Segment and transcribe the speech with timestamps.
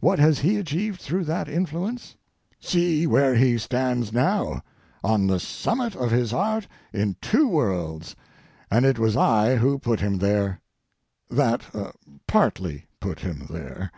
[0.00, 2.16] What has he achieved through that influence?
[2.60, 8.16] See where he stands now—on the summit of his art in two worlds
[8.70, 11.92] and it was I who put him there—that
[12.26, 13.92] partly put him there.